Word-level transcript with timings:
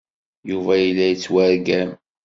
Yuba 0.49 0.73
yella 0.77 1.05
yettwargam. 1.07 1.89